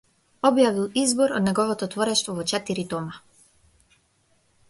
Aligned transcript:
Објавил 0.47 0.79
избор 1.01 1.33
од 1.39 1.45
неговото 1.49 1.89
творештво 1.95 2.35
во 2.39 2.47
четири 2.53 2.87
тома. 2.93 3.23